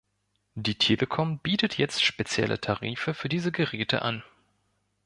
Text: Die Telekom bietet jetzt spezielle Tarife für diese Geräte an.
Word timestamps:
Die 0.55 0.73
Telekom 0.79 1.37
bietet 1.37 1.77
jetzt 1.77 2.03
spezielle 2.03 2.59
Tarife 2.59 3.13
für 3.13 3.29
diese 3.29 3.51
Geräte 3.51 4.01
an. 4.01 4.23